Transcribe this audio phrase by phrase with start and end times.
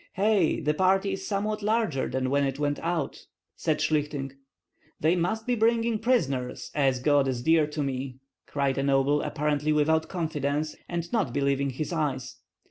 [0.13, 0.59] "Hei!
[0.63, 4.31] the party is somewhat larger than when it went out," said Shlihtyng.
[4.99, 8.15] "They must be bringing prisoners, as God is dear to me!"
[8.47, 12.37] cried a noble, apparently without confidence and not believing his eyes.